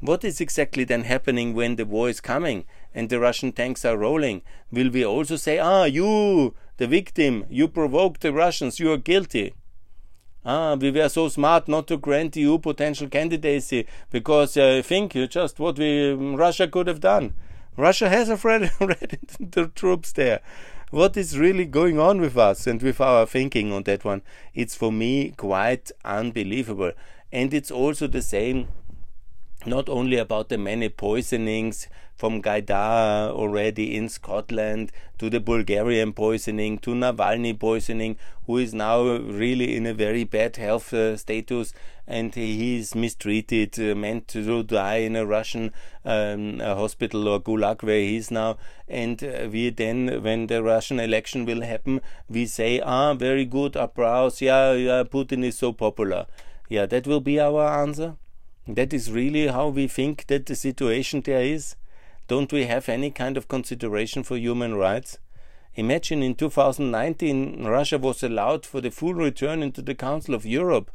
What 0.00 0.22
is 0.22 0.40
exactly 0.40 0.84
then 0.84 1.02
happening 1.04 1.52
when 1.52 1.74
the 1.74 1.86
war 1.86 2.08
is 2.08 2.20
coming 2.20 2.64
and 2.94 3.08
the 3.08 3.18
Russian 3.18 3.50
tanks 3.50 3.84
are 3.84 3.96
rolling? 3.96 4.42
Will 4.70 4.90
we 4.90 5.04
also 5.04 5.34
say, 5.34 5.58
ah, 5.58 5.84
you, 5.84 6.54
the 6.76 6.86
victim, 6.86 7.44
you 7.48 7.68
provoked 7.68 8.20
the 8.20 8.32
Russians, 8.32 8.78
you 8.78 8.92
are 8.92 8.98
guilty? 8.98 9.54
Ah, 10.44 10.76
we 10.76 10.92
were 10.92 11.08
so 11.08 11.28
smart 11.28 11.66
not 11.66 11.88
to 11.88 11.96
grant 11.96 12.36
EU 12.36 12.58
potential 12.58 13.08
candidacy 13.08 13.86
because 14.10 14.56
uh, 14.56 14.76
I 14.78 14.82
think 14.82 15.14
you 15.14 15.26
just 15.26 15.58
what 15.58 15.76
we 15.76 16.12
Russia 16.12 16.68
could 16.68 16.86
have 16.86 17.00
done. 17.00 17.34
Russia 17.76 18.08
has 18.08 18.30
already 18.44 19.18
the 19.40 19.70
troops 19.74 20.12
there. 20.12 20.40
What 20.90 21.16
is 21.16 21.36
really 21.36 21.64
going 21.64 21.98
on 21.98 22.20
with 22.20 22.38
us 22.38 22.66
and 22.68 22.80
with 22.80 23.00
our 23.00 23.26
thinking 23.26 23.72
on 23.72 23.82
that 23.82 24.04
one? 24.04 24.22
It's 24.54 24.76
for 24.76 24.92
me 24.92 25.32
quite 25.36 25.90
unbelievable. 26.04 26.92
And 27.32 27.52
it's 27.52 27.72
also 27.72 28.06
the 28.06 28.22
same 28.22 28.68
not 29.66 29.88
only 29.88 30.16
about 30.16 30.48
the 30.48 30.58
many 30.58 30.88
poisonings 30.88 31.88
from 32.16 32.42
Gaidar 32.42 33.30
already 33.30 33.94
in 33.94 34.08
Scotland 34.08 34.90
to 35.18 35.28
the 35.28 35.40
Bulgarian 35.40 36.12
poisoning 36.12 36.78
to 36.78 36.90
Navalny 36.90 37.58
poisoning, 37.58 38.16
who 38.46 38.58
is 38.58 38.72
now 38.74 39.02
really 39.02 39.76
in 39.76 39.86
a 39.86 39.94
very 39.94 40.24
bad 40.24 40.56
health 40.56 40.92
uh, 40.92 41.16
status 41.16 41.72
and 42.06 42.34
he 42.34 42.78
is 42.78 42.94
mistreated, 42.94 43.78
uh, 43.78 43.94
meant 43.94 44.28
to 44.28 44.62
die 44.62 44.96
in 44.96 45.16
a 45.16 45.26
Russian 45.26 45.72
um, 46.04 46.60
a 46.60 46.74
hospital 46.74 47.28
or 47.28 47.40
gulag 47.40 47.82
where 47.82 47.98
he 47.98 48.16
is 48.16 48.30
now. 48.30 48.56
And 48.88 49.22
uh, 49.22 49.48
we 49.50 49.70
then, 49.70 50.22
when 50.22 50.46
the 50.46 50.62
Russian 50.62 51.00
election 51.00 51.44
will 51.44 51.62
happen, 51.62 52.00
we 52.28 52.46
say, 52.46 52.80
ah, 52.80 53.14
very 53.14 53.44
good, 53.44 53.74
applause, 53.76 54.40
yeah, 54.40 54.72
yeah, 54.72 55.02
Putin 55.02 55.44
is 55.44 55.58
so 55.58 55.72
popular. 55.72 56.26
Yeah, 56.68 56.86
that 56.86 57.06
will 57.06 57.20
be 57.20 57.40
our 57.40 57.66
answer. 57.82 58.14
That 58.68 58.92
is 58.92 59.10
really 59.10 59.48
how 59.48 59.68
we 59.68 59.86
think 59.88 60.26
that 60.28 60.46
the 60.46 60.54
situation 60.54 61.20
there 61.22 61.42
is. 61.42 61.76
Don't 62.28 62.52
we 62.52 62.64
have 62.64 62.88
any 62.88 63.12
kind 63.12 63.36
of 63.36 63.46
consideration 63.46 64.24
for 64.24 64.36
human 64.36 64.74
rights? 64.74 65.18
Imagine 65.76 66.24
in 66.24 66.34
2019 66.34 67.64
Russia 67.64 67.98
was 67.98 68.22
allowed 68.22 68.66
for 68.66 68.80
the 68.80 68.90
full 68.90 69.14
return 69.14 69.62
into 69.62 69.80
the 69.80 69.94
Council 69.94 70.34
of 70.34 70.44
Europe. 70.44 70.90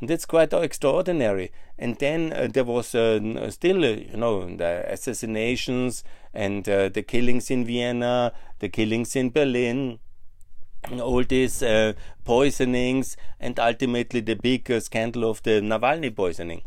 And 0.00 0.10
that's 0.10 0.26
quite 0.26 0.52
extraordinary. 0.52 1.50
And 1.78 1.96
then 1.96 2.32
uh, 2.34 2.48
there 2.52 2.64
was 2.64 2.94
uh, 2.94 3.50
still, 3.50 3.84
uh, 3.84 3.88
you 3.88 4.16
know, 4.16 4.54
the 4.54 4.84
assassinations 4.86 6.04
and 6.34 6.68
uh, 6.68 6.90
the 6.90 7.02
killings 7.02 7.50
in 7.50 7.64
Vienna, 7.64 8.32
the 8.58 8.68
killings 8.68 9.16
in 9.16 9.30
Berlin, 9.30 9.98
all 11.00 11.24
these 11.24 11.62
uh, 11.62 11.94
poisonings, 12.24 13.16
and 13.38 13.58
ultimately 13.58 14.20
the 14.20 14.34
big 14.34 14.70
uh, 14.70 14.80
scandal 14.80 15.30
of 15.30 15.42
the 15.42 15.62
Navalny 15.62 16.14
poisoning 16.14 16.62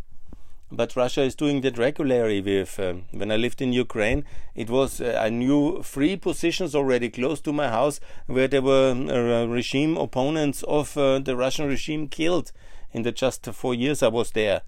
but 0.76 0.96
Russia 0.96 1.22
is 1.22 1.36
doing 1.36 1.62
that 1.62 1.78
regularly. 1.78 2.42
With 2.42 2.80
um, 2.80 3.04
when 3.12 3.32
I 3.32 3.38
lived 3.38 3.62
in 3.62 3.72
Ukraine, 3.72 4.26
it 4.56 4.70
was 4.70 5.00
uh, 5.00 5.20
I 5.22 5.30
knew 5.30 5.84
three 5.84 6.16
positions 6.18 6.74
already 6.74 7.10
close 7.10 7.40
to 7.42 7.54
my 7.54 7.70
house 7.70 8.00
where 8.26 8.48
there 8.48 8.62
were 8.62 8.92
uh, 8.92 9.46
regime 9.46 9.98
opponents 9.98 10.64
of 10.64 10.98
uh, 10.98 11.20
the 11.20 11.36
Russian 11.36 11.68
regime 11.68 12.08
killed 12.08 12.52
in 12.92 13.04
the 13.04 13.12
just 13.12 13.46
four 13.46 13.76
years 13.76 14.02
I 14.02 14.08
was 14.08 14.32
there. 14.32 14.62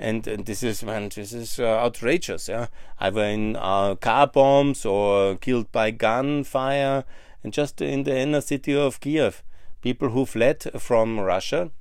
And, 0.00 0.24
and 0.28 0.46
this 0.46 0.62
is 0.62 0.84
man, 0.84 1.10
this 1.12 1.32
is 1.32 1.58
uh, 1.58 1.64
outrageous. 1.64 2.48
Yeah, 2.48 2.68
either 3.00 3.24
in 3.24 3.56
uh, 3.56 3.96
car 3.96 4.28
bombs 4.28 4.86
or 4.86 5.36
killed 5.36 5.72
by 5.72 5.90
gunfire, 5.90 7.04
and 7.42 7.52
just 7.52 7.80
in 7.80 8.04
the 8.04 8.16
inner 8.16 8.40
city 8.40 8.76
of 8.76 9.00
Kiev, 9.00 9.42
people 9.82 10.10
who 10.10 10.24
fled 10.24 10.70
from 10.78 11.18
Russia 11.18 11.72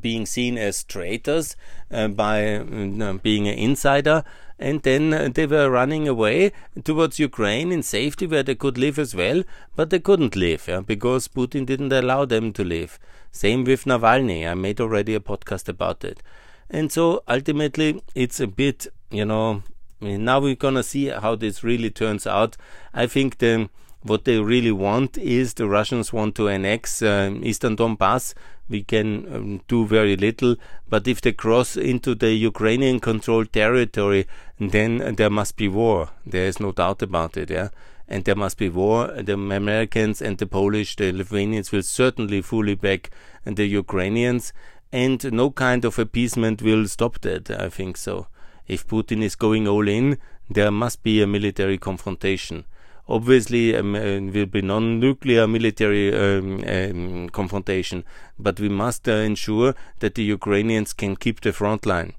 being 0.00 0.26
seen 0.26 0.58
as 0.58 0.84
traitors 0.84 1.56
uh, 1.90 2.08
by 2.08 2.56
uh, 2.56 3.12
being 3.14 3.48
an 3.48 3.58
insider. 3.58 4.24
And 4.58 4.82
then 4.82 5.12
uh, 5.12 5.28
they 5.32 5.46
were 5.46 5.70
running 5.70 6.08
away 6.08 6.52
towards 6.82 7.18
Ukraine 7.18 7.72
in 7.72 7.82
safety 7.82 8.26
where 8.26 8.42
they 8.42 8.54
could 8.54 8.78
live 8.78 8.98
as 8.98 9.14
well, 9.14 9.42
but 9.74 9.90
they 9.90 9.98
couldn't 9.98 10.34
live 10.34 10.66
yeah, 10.66 10.80
because 10.80 11.28
Putin 11.28 11.66
didn't 11.66 11.92
allow 11.92 12.24
them 12.24 12.52
to 12.54 12.64
live. 12.64 12.98
Same 13.30 13.64
with 13.64 13.84
Navalny. 13.84 14.48
I 14.48 14.54
made 14.54 14.80
already 14.80 15.14
a 15.14 15.20
podcast 15.20 15.68
about 15.68 16.04
it. 16.04 16.22
And 16.70 16.90
so 16.90 17.22
ultimately, 17.28 18.02
it's 18.14 18.40
a 18.40 18.46
bit, 18.46 18.86
you 19.10 19.24
know, 19.24 19.62
now 20.00 20.40
we're 20.40 20.54
gonna 20.54 20.82
see 20.82 21.08
how 21.08 21.36
this 21.36 21.62
really 21.62 21.90
turns 21.90 22.26
out. 22.26 22.56
I 22.94 23.06
think 23.06 23.38
the 23.38 23.68
what 24.06 24.24
they 24.24 24.38
really 24.38 24.72
want 24.72 25.18
is 25.18 25.54
the 25.54 25.68
Russians 25.68 26.12
want 26.12 26.34
to 26.36 26.48
annex 26.48 27.02
uh, 27.02 27.34
eastern 27.42 27.76
Donbass. 27.76 28.34
We 28.68 28.82
can 28.82 29.34
um, 29.34 29.60
do 29.68 29.86
very 29.86 30.16
little, 30.16 30.56
but 30.88 31.06
if 31.06 31.20
they 31.20 31.32
cross 31.32 31.76
into 31.76 32.14
the 32.14 32.32
Ukrainian 32.32 33.00
controlled 33.00 33.52
territory, 33.52 34.26
then 34.58 35.14
there 35.16 35.30
must 35.30 35.56
be 35.56 35.68
war. 35.68 36.10
There 36.24 36.46
is 36.46 36.58
no 36.60 36.72
doubt 36.72 37.02
about 37.02 37.36
it, 37.36 37.50
yeah. 37.50 37.68
And 38.08 38.24
there 38.24 38.36
must 38.36 38.58
be 38.58 38.68
war. 38.68 39.08
The 39.08 39.34
Americans 39.34 40.22
and 40.22 40.38
the 40.38 40.46
Polish, 40.46 40.96
the 40.96 41.12
Lithuanians 41.12 41.72
will 41.72 41.82
certainly 41.82 42.40
fully 42.40 42.74
back 42.74 43.10
the 43.44 43.66
Ukrainians, 43.66 44.52
and 44.92 45.32
no 45.32 45.50
kind 45.50 45.84
of 45.84 45.98
appeasement 45.98 46.62
will 46.62 46.86
stop 46.88 47.20
that. 47.22 47.50
I 47.50 47.68
think 47.68 47.96
so. 47.96 48.28
If 48.66 48.86
Putin 48.86 49.22
is 49.22 49.34
going 49.36 49.68
all 49.68 49.88
in, 49.88 50.18
there 50.48 50.70
must 50.70 51.02
be 51.02 51.20
a 51.20 51.26
military 51.26 51.78
confrontation 51.78 52.64
Obviously, 53.08 53.76
um, 53.76 53.94
uh, 53.94 54.20
will 54.32 54.46
be 54.46 54.62
non-nuclear 54.62 55.46
military 55.46 56.12
um, 56.12 56.64
um, 56.66 57.28
confrontation, 57.28 58.04
but 58.38 58.58
we 58.58 58.68
must 58.68 59.08
uh, 59.08 59.12
ensure 59.12 59.74
that 60.00 60.16
the 60.16 60.24
Ukrainians 60.24 60.92
can 60.92 61.14
keep 61.14 61.40
the 61.40 61.52
front 61.52 61.86
line, 61.86 62.14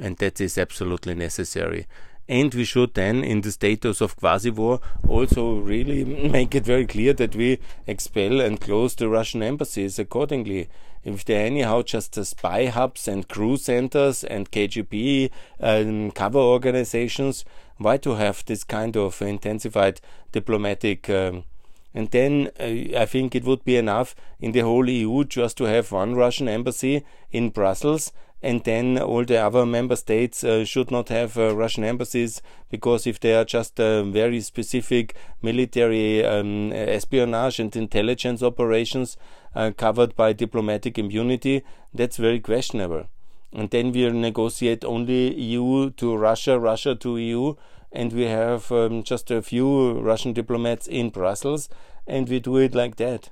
and 0.00 0.16
that 0.18 0.40
is 0.40 0.56
absolutely 0.56 1.14
necessary. 1.14 1.86
And 2.28 2.54
we 2.54 2.64
should 2.64 2.94
then, 2.94 3.24
in 3.24 3.40
the 3.40 3.50
status 3.50 4.00
of 4.00 4.16
quasi 4.16 4.50
war, 4.50 4.80
also 5.08 5.56
really 5.56 6.04
make 6.30 6.54
it 6.54 6.64
very 6.64 6.86
clear 6.86 7.12
that 7.14 7.34
we 7.34 7.58
expel 7.86 8.40
and 8.40 8.60
close 8.60 8.94
the 8.94 9.08
Russian 9.08 9.42
embassies 9.42 9.98
accordingly. 9.98 10.68
If 11.04 11.24
they're 11.24 11.46
anyhow 11.46 11.82
just 11.82 12.14
the 12.14 12.24
spy 12.24 12.66
hubs 12.66 13.08
and 13.08 13.26
GRU 13.26 13.56
centers 13.56 14.22
and 14.22 14.50
KGB 14.52 15.30
um, 15.58 16.12
cover 16.12 16.38
organizations, 16.38 17.44
why 17.76 17.96
to 17.98 18.14
have 18.14 18.44
this 18.44 18.62
kind 18.62 18.96
of 18.96 19.20
intensified 19.20 20.00
diplomatic? 20.30 21.10
Um, 21.10 21.44
and 21.92 22.10
then 22.10 22.50
uh, 22.58 22.98
I 23.00 23.06
think 23.06 23.34
it 23.34 23.44
would 23.44 23.64
be 23.64 23.76
enough 23.76 24.14
in 24.40 24.52
the 24.52 24.60
whole 24.60 24.88
EU 24.88 25.24
just 25.24 25.56
to 25.58 25.64
have 25.64 25.90
one 25.90 26.14
Russian 26.14 26.48
embassy 26.48 27.04
in 27.32 27.50
Brussels 27.50 28.12
and 28.42 28.64
then 28.64 28.98
all 28.98 29.24
the 29.24 29.36
other 29.36 29.64
member 29.64 29.94
states 29.94 30.42
uh, 30.42 30.64
should 30.64 30.90
not 30.90 31.08
have 31.08 31.38
uh, 31.38 31.54
Russian 31.54 31.84
embassies 31.84 32.42
because 32.70 33.06
if 33.06 33.20
they 33.20 33.34
are 33.34 33.44
just 33.44 33.78
uh, 33.78 34.02
very 34.02 34.40
specific 34.40 35.14
military 35.42 36.24
um, 36.24 36.72
espionage 36.72 37.60
and 37.60 37.74
intelligence 37.76 38.42
operations 38.42 39.16
uh, 39.54 39.70
covered 39.76 40.16
by 40.16 40.32
diplomatic 40.32 40.98
immunity, 40.98 41.62
that's 41.94 42.16
very 42.16 42.40
questionable. 42.40 43.06
And 43.52 43.70
then 43.70 43.92
we'll 43.92 44.12
negotiate 44.12 44.84
only 44.84 45.34
EU 45.34 45.90
to 45.90 46.16
Russia, 46.16 46.58
Russia 46.58 46.94
to 46.96 47.18
EU, 47.18 47.54
and 47.92 48.12
we 48.12 48.22
have 48.22 48.72
um, 48.72 49.02
just 49.02 49.30
a 49.30 49.42
few 49.42 50.00
Russian 50.00 50.32
diplomats 50.32 50.86
in 50.86 51.10
Brussels, 51.10 51.68
and 52.06 52.28
we 52.28 52.40
do 52.40 52.56
it 52.56 52.74
like 52.74 52.96
that. 52.96 53.30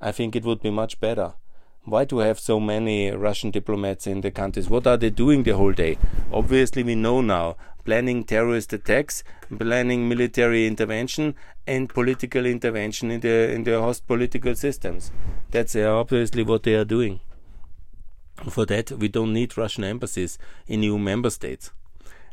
I 0.00 0.12
think 0.12 0.36
it 0.36 0.44
would 0.44 0.62
be 0.62 0.70
much 0.70 1.00
better. 1.00 1.34
Why 1.88 2.04
do 2.04 2.16
we 2.16 2.24
have 2.24 2.38
so 2.38 2.60
many 2.60 3.10
Russian 3.10 3.50
diplomats 3.50 4.06
in 4.06 4.20
the 4.20 4.30
countries? 4.30 4.68
What 4.68 4.86
are 4.86 4.98
they 4.98 5.08
doing 5.08 5.44
the 5.44 5.56
whole 5.56 5.72
day? 5.72 5.96
Obviously, 6.30 6.82
we 6.82 6.94
know 6.94 7.22
now 7.22 7.56
planning 7.86 8.24
terrorist 8.24 8.74
attacks, 8.74 9.24
planning 9.58 10.06
military 10.06 10.66
intervention, 10.66 11.34
and 11.66 11.88
political 11.88 12.44
intervention 12.44 13.10
in 13.10 13.20
the 13.20 13.50
in 13.50 13.64
the 13.64 13.80
host 13.80 14.06
political 14.06 14.54
systems. 14.54 15.10
That's 15.50 15.74
uh, 15.74 15.88
obviously 15.98 16.42
what 16.42 16.64
they 16.64 16.74
are 16.74 16.84
doing. 16.84 17.20
For 18.50 18.66
that, 18.66 18.92
we 18.92 19.08
don't 19.08 19.32
need 19.32 19.56
Russian 19.56 19.84
embassies 19.84 20.38
in 20.66 20.82
EU 20.82 20.98
member 20.98 21.30
states. 21.30 21.70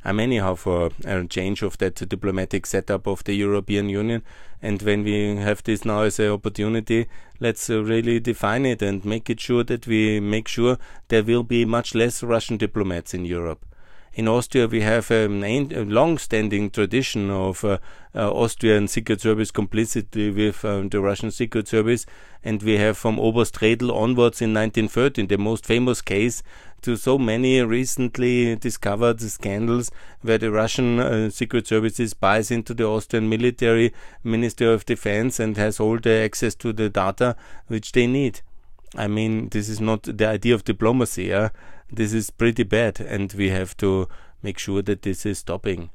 I'm 0.08 0.20
anyhow 0.20 0.54
for 0.54 0.92
a 1.04 1.26
change 1.26 1.64
of 1.64 1.80
that 1.80 1.96
diplomatic 1.96 2.68
setup 2.68 3.08
of 3.08 3.24
the 3.24 3.34
European 3.34 3.90
Union. 3.90 4.22
And 4.62 4.80
when 4.84 5.04
we 5.04 5.36
have 5.38 5.64
this 5.64 5.84
now 5.84 6.02
as 6.02 6.20
an 6.20 6.30
opportunity, 6.30 7.08
let's 7.40 7.72
uh, 7.72 7.84
really 7.84 8.20
define 8.20 8.68
it 8.68 8.84
and 8.84 9.04
make 9.04 9.32
it 9.32 9.40
sure 9.40 9.64
that 9.64 9.88
we 9.88 10.20
make 10.20 10.48
sure 10.48 10.78
there 11.08 11.24
will 11.24 11.42
be 11.42 11.66
much 11.66 11.96
less 11.96 12.22
Russian 12.22 12.58
diplomats 12.58 13.16
in 13.16 13.26
Europe. 13.26 13.66
In 14.15 14.29
Austria, 14.29 14.65
we 14.65 14.79
have 14.79 15.12
um, 15.12 15.43
a 15.43 15.60
long-standing 15.84 16.69
tradition 16.69 17.29
of 17.29 17.65
uh, 17.65 17.79
uh, 18.15 18.31
Austrian 18.31 18.88
Secret 18.88 19.19
Service 19.19 19.51
complicity 19.51 20.31
with 20.31 20.63
um, 20.63 20.88
the 20.88 21.01
Russian 21.01 21.31
Secret 21.31 21.67
Service, 21.67 22.05
and 22.41 22.63
we 22.63 22.77
have 22.77 22.98
from 22.98 23.19
Oberst 23.19 23.55
Redl 23.55 23.93
onwards 23.93 24.41
in 24.41 24.53
1913 24.53 25.27
the 25.27 25.38
most 25.38 25.65
famous 25.65 26.01
case 26.01 26.43
to 26.84 26.95
so 26.95 27.17
many 27.17 27.62
recently 27.62 28.55
discovered 28.55 29.19
scandals 29.19 29.91
where 30.22 30.38
the 30.38 30.50
Russian 30.50 31.01
uh, 31.01 31.29
Secret 31.29 31.67
Services 31.67 32.13
buys 32.13 32.51
into 32.51 32.74
the 32.74 32.86
Austrian 32.86 33.27
military 33.27 33.93
Ministry 34.24 34.67
of 34.67 34.86
Defense 34.86 35.41
and 35.41 35.57
has 35.57 35.77
all 35.77 36.00
the 36.00 36.12
access 36.24 36.55
to 36.55 36.72
the 36.72 36.89
data 36.89 37.36
which 37.67 37.91
they 37.91 38.07
need. 38.07 38.39
I 38.96 39.08
mean, 39.08 39.50
this 39.50 39.70
is 39.70 39.82
not 39.82 40.04
the 40.04 40.27
idea 40.27 40.54
of 40.54 40.63
diplomacy. 40.63 41.25
Yeah? 41.25 41.50
This 41.92 42.13
is 42.13 42.30
pretty 42.30 42.63
bad, 42.63 43.00
and 43.00 43.32
we 43.34 43.50
have 43.50 43.75
to 43.77 44.08
make 44.42 44.58
sure 44.58 44.82
that 44.82 45.01
this 45.01 45.25
is 45.25 45.39
stopping. 45.39 45.89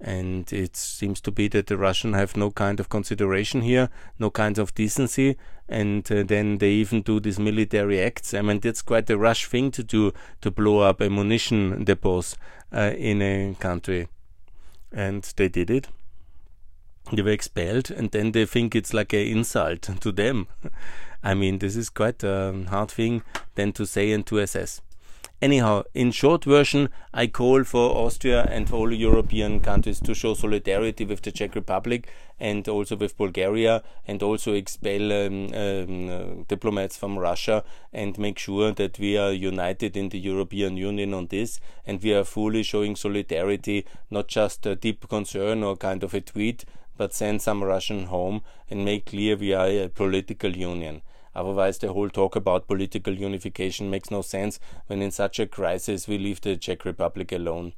And 0.00 0.52
it 0.52 0.76
seems 0.76 1.20
to 1.22 1.30
be 1.30 1.48
that 1.48 1.68
the 1.68 1.76
Russians 1.76 2.16
have 2.16 2.36
no 2.36 2.50
kind 2.50 2.80
of 2.80 2.88
consideration 2.88 3.62
here, 3.62 3.88
no 4.18 4.30
kind 4.30 4.58
of 4.58 4.74
decency, 4.74 5.36
and 5.68 6.10
uh, 6.10 6.24
then 6.24 6.58
they 6.58 6.72
even 6.72 7.02
do 7.02 7.20
these 7.20 7.38
military 7.38 8.00
acts. 8.00 8.34
I 8.34 8.42
mean, 8.42 8.60
that's 8.60 8.82
quite 8.82 9.08
a 9.08 9.16
rush 9.16 9.46
thing 9.46 9.70
to 9.72 9.82
do 9.82 10.12
to 10.42 10.50
blow 10.50 10.80
up 10.80 11.00
ammunition 11.00 11.84
depots 11.84 12.36
uh, 12.72 12.92
in 12.96 13.22
a 13.22 13.54
country. 13.58 14.08
And 14.92 15.22
they 15.36 15.48
did 15.48 15.70
it 15.70 15.88
they 17.12 17.22
were 17.22 17.30
expelled 17.30 17.90
and 17.90 18.10
then 18.10 18.32
they 18.32 18.46
think 18.46 18.74
it's 18.74 18.94
like 18.94 19.12
an 19.12 19.20
insult 19.20 19.82
to 19.82 20.12
them. 20.12 20.46
I 21.24 21.32
mean, 21.32 21.58
this 21.58 21.74
is 21.74 21.88
quite 21.88 22.22
a 22.22 22.52
hard 22.68 22.90
thing 22.90 23.22
then 23.54 23.72
to 23.72 23.86
say 23.86 24.12
and 24.12 24.26
to 24.26 24.38
assess. 24.38 24.82
Anyhow, 25.40 25.82
in 25.94 26.10
short 26.10 26.44
version, 26.44 26.90
I 27.12 27.26
call 27.28 27.64
for 27.64 27.96
Austria 27.96 28.46
and 28.50 28.70
all 28.70 28.92
European 28.92 29.60
countries 29.60 30.00
to 30.00 30.14
show 30.14 30.34
solidarity 30.34 31.04
with 31.04 31.22
the 31.22 31.32
Czech 31.32 31.54
Republic 31.54 32.08
and 32.38 32.68
also 32.68 32.96
with 32.96 33.16
Bulgaria 33.16 33.82
and 34.06 34.22
also 34.22 34.52
expel 34.52 35.12
um, 35.12 35.52
um, 35.54 36.08
uh, 36.08 36.44
diplomats 36.46 36.96
from 36.96 37.18
Russia 37.18 37.64
and 37.92 38.18
make 38.18 38.38
sure 38.38 38.72
that 38.72 38.98
we 38.98 39.16
are 39.16 39.32
united 39.32 39.96
in 39.96 40.10
the 40.10 40.18
European 40.18 40.76
Union 40.76 41.14
on 41.14 41.26
this 41.28 41.58
and 41.86 42.02
we 42.02 42.12
are 42.12 42.24
fully 42.24 42.62
showing 42.62 42.96
solidarity, 42.96 43.86
not 44.10 44.28
just 44.28 44.66
a 44.66 44.76
deep 44.76 45.08
concern 45.08 45.62
or 45.62 45.74
kind 45.76 46.02
of 46.04 46.12
a 46.12 46.20
tweet, 46.20 46.64
but 46.96 47.14
send 47.14 47.40
some 47.42 47.64
Russian 47.64 48.04
home 48.04 48.42
and 48.70 48.84
make 48.84 49.06
clear 49.06 49.36
we 49.36 49.52
are 49.54 49.68
a 49.68 49.88
political 49.88 50.54
union. 50.54 51.02
Otherwise, 51.34 51.78
the 51.78 51.92
whole 51.92 52.08
talk 52.08 52.36
about 52.36 52.68
political 52.68 53.14
unification 53.14 53.90
makes 53.90 54.10
no 54.10 54.22
sense 54.22 54.60
when 54.86 55.02
in 55.02 55.10
such 55.10 55.38
a 55.38 55.46
crisis 55.46 56.06
we 56.06 56.18
leave 56.18 56.40
the 56.40 56.56
Czech 56.56 56.84
Republic 56.84 57.32
alone. 57.32 57.72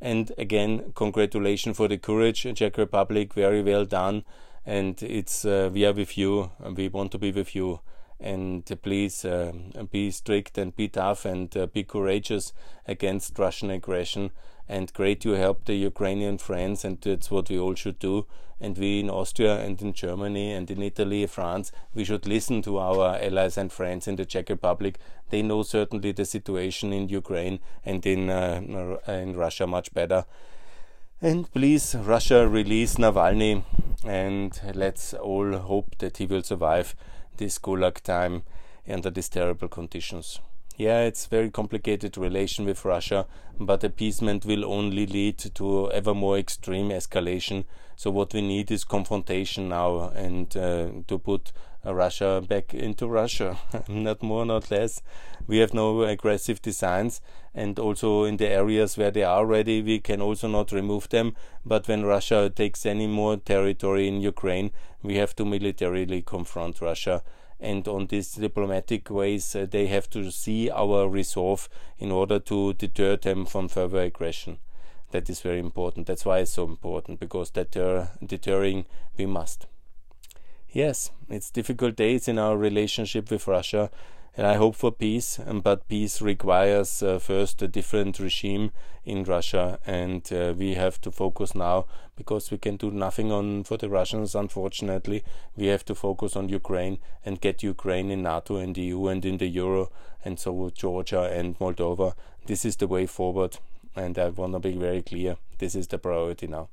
And 0.00 0.32
again, 0.38 0.92
congratulations 0.94 1.76
for 1.76 1.88
the 1.88 1.98
courage, 1.98 2.46
Czech 2.54 2.78
Republic, 2.78 3.34
very 3.34 3.62
well 3.62 3.84
done. 3.84 4.24
And 4.64 5.02
it's 5.02 5.44
uh, 5.44 5.70
we 5.72 5.84
are 5.84 5.92
with 5.92 6.16
you, 6.16 6.50
we 6.74 6.88
want 6.88 7.12
to 7.12 7.18
be 7.18 7.32
with 7.32 7.54
you. 7.54 7.80
And 8.20 8.64
please 8.82 9.24
uh, 9.24 9.52
be 9.90 10.10
strict 10.10 10.58
and 10.58 10.76
be 10.76 10.88
tough 10.88 11.24
and 11.24 11.56
uh, 11.56 11.66
be 11.66 11.84
courageous 11.84 12.52
against 12.86 13.38
Russian 13.38 13.70
aggression 13.70 14.30
and 14.70 14.92
great 14.92 15.20
to 15.20 15.30
help 15.30 15.64
the 15.64 15.74
Ukrainian 15.74 16.38
friends, 16.38 16.84
and 16.84 17.00
that's 17.00 17.28
what 17.28 17.50
we 17.50 17.58
all 17.58 17.74
should 17.74 17.98
do. 17.98 18.26
And 18.60 18.78
we 18.78 19.00
in 19.00 19.10
Austria 19.10 19.58
and 19.58 19.80
in 19.82 19.92
Germany 19.94 20.52
and 20.52 20.70
in 20.70 20.80
Italy, 20.82 21.26
France, 21.26 21.72
we 21.92 22.04
should 22.04 22.26
listen 22.26 22.62
to 22.62 22.78
our 22.78 23.16
allies 23.16 23.58
and 23.58 23.72
friends 23.72 24.06
in 24.06 24.14
the 24.14 24.24
Czech 24.24 24.48
Republic. 24.48 24.98
They 25.30 25.42
know 25.42 25.62
certainly 25.62 26.12
the 26.12 26.24
situation 26.24 26.92
in 26.92 27.08
Ukraine 27.08 27.58
and 27.84 28.06
in 28.06 28.30
uh, 28.30 28.60
in 29.08 29.34
Russia 29.36 29.66
much 29.66 29.92
better. 29.92 30.24
And 31.20 31.52
please, 31.52 31.96
Russia, 31.96 32.46
release 32.48 32.94
Navalny, 32.94 33.64
and 34.04 34.58
let's 34.74 35.14
all 35.14 35.52
hope 35.56 35.98
that 35.98 36.18
he 36.18 36.26
will 36.26 36.42
survive 36.42 36.94
this 37.40 37.58
Gulag 37.58 38.00
time 38.02 38.42
under 38.86 39.10
these 39.10 39.28
terrible 39.28 39.68
conditions 39.68 40.40
yeah, 40.80 41.00
it's 41.02 41.26
very 41.26 41.50
complicated 41.50 42.16
relation 42.16 42.64
with 42.64 42.86
Russia, 42.86 43.26
but 43.58 43.84
appeasement 43.84 44.46
will 44.46 44.64
only 44.64 45.04
lead 45.06 45.36
to 45.36 45.90
ever 45.92 46.14
more 46.14 46.38
extreme 46.38 46.88
escalation. 46.88 47.64
So 48.00 48.10
what 48.10 48.32
we 48.32 48.40
need 48.40 48.70
is 48.70 48.84
confrontation 48.84 49.68
now 49.68 50.08
and 50.14 50.56
uh, 50.56 50.88
to 51.06 51.18
put 51.18 51.52
uh, 51.84 51.94
Russia 51.94 52.42
back 52.48 52.72
into 52.72 53.06
Russia, 53.06 53.58
not 53.88 54.22
more, 54.22 54.46
not 54.46 54.70
less. 54.70 55.02
We 55.46 55.58
have 55.58 55.74
no 55.74 56.04
aggressive 56.04 56.62
designs, 56.62 57.20
and 57.54 57.78
also 57.78 58.24
in 58.24 58.38
the 58.38 58.48
areas 58.48 58.96
where 58.96 59.10
they 59.10 59.24
are 59.24 59.44
ready, 59.44 59.82
we 59.82 59.98
can 59.98 60.22
also 60.22 60.48
not 60.48 60.72
remove 60.72 61.10
them. 61.10 61.36
But 61.66 61.88
when 61.88 62.06
Russia 62.06 62.48
takes 62.48 62.86
any 62.86 63.06
more 63.06 63.36
territory 63.36 64.08
in 64.08 64.22
Ukraine, 64.22 64.70
we 65.02 65.16
have 65.16 65.36
to 65.36 65.44
militarily 65.44 66.22
confront 66.22 66.80
Russia 66.80 67.22
and 67.60 67.86
on 67.86 68.06
these 68.06 68.32
diplomatic 68.32 69.10
ways 69.10 69.54
uh, 69.54 69.66
they 69.70 69.88
have 69.88 70.08
to 70.08 70.30
see 70.30 70.70
our 70.70 71.06
resolve 71.06 71.68
in 71.98 72.10
order 72.10 72.38
to 72.38 72.72
deter 72.72 73.16
them 73.16 73.44
from 73.44 73.68
further 73.68 74.00
aggression 74.00 74.56
that 75.10 75.28
is 75.28 75.40
very 75.40 75.58
important 75.58 76.06
that's 76.06 76.24
why 76.24 76.38
it's 76.38 76.52
so 76.52 76.64
important 76.64 77.20
because 77.20 77.50
deter 77.50 78.08
deterring 78.24 78.84
we 79.16 79.26
must 79.26 79.66
yes 80.70 81.10
it's 81.28 81.50
difficult 81.50 81.96
days 81.96 82.28
in 82.28 82.38
our 82.38 82.56
relationship 82.56 83.30
with 83.30 83.46
russia 83.46 83.90
and 84.36 84.46
I 84.46 84.54
hope 84.54 84.76
for 84.76 84.92
peace, 84.92 85.40
um, 85.44 85.60
but 85.60 85.88
peace 85.88 86.22
requires 86.22 87.02
uh, 87.02 87.18
first 87.18 87.60
a 87.62 87.68
different 87.68 88.20
regime 88.20 88.70
in 89.04 89.24
Russia, 89.24 89.80
and 89.84 90.32
uh, 90.32 90.54
we 90.56 90.74
have 90.74 91.00
to 91.00 91.10
focus 91.10 91.54
now 91.54 91.86
because 92.14 92.50
we 92.50 92.58
can 92.58 92.76
do 92.76 92.90
nothing 92.92 93.32
on 93.32 93.64
for 93.64 93.76
the 93.76 93.88
Russians. 93.88 94.34
Unfortunately, 94.34 95.24
we 95.56 95.66
have 95.66 95.84
to 95.86 95.94
focus 95.96 96.36
on 96.36 96.48
Ukraine 96.48 96.98
and 97.24 97.40
get 97.40 97.62
Ukraine 97.62 98.10
in 98.10 98.22
NATO 98.22 98.56
and 98.56 98.74
the 98.74 98.82
EU 98.82 99.08
and 99.08 99.24
in 99.24 99.38
the 99.38 99.48
Euro, 99.48 99.90
and 100.24 100.38
so 100.38 100.70
Georgia 100.74 101.22
and 101.22 101.58
Moldova. 101.58 102.14
This 102.46 102.64
is 102.64 102.76
the 102.76 102.86
way 102.86 103.06
forward, 103.06 103.58
and 103.96 104.18
I 104.18 104.28
want 104.28 104.52
to 104.52 104.58
be 104.58 104.72
very 104.72 105.02
clear. 105.02 105.36
This 105.58 105.74
is 105.74 105.86
the 105.88 105.98
priority 105.98 106.46
now. 106.46 106.68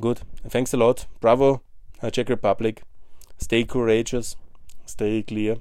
Good. 0.00 0.20
Thanks 0.48 0.74
a 0.74 0.76
lot. 0.76 1.06
Bravo. 1.20 1.62
uh, 2.02 2.10
Czech 2.10 2.28
Republic. 2.28 2.82
Stay 3.38 3.64
courageous, 3.64 4.36
stay 4.86 5.22
clear, 5.22 5.56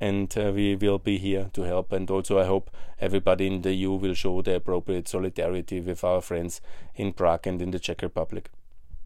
and 0.00 0.36
uh, 0.36 0.50
we 0.54 0.74
will 0.74 0.98
be 0.98 1.18
here 1.18 1.50
to 1.52 1.62
help. 1.62 1.92
And 1.92 2.10
also, 2.10 2.38
I 2.38 2.46
hope 2.46 2.70
everybody 3.00 3.46
in 3.46 3.62
the 3.62 3.72
EU 3.72 3.92
will 3.92 4.14
show 4.14 4.42
the 4.42 4.56
appropriate 4.56 5.08
solidarity 5.08 5.80
with 5.80 6.02
our 6.04 6.20
friends 6.20 6.60
in 6.96 7.12
Prague 7.12 7.46
and 7.46 7.62
in 7.62 7.70
the 7.70 7.78
Czech 7.78 8.02
Republic. 8.02 8.50